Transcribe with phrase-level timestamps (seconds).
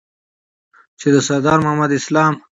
[0.99, 2.33] چې د سردار محمد اسلام